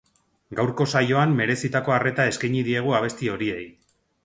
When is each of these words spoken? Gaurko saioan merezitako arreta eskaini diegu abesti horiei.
Gaurko 0.59 0.87
saioan 0.93 1.35
merezitako 1.41 1.95
arreta 1.97 2.27
eskaini 2.33 2.65
diegu 2.71 2.99
abesti 3.03 3.33
horiei. 3.37 3.71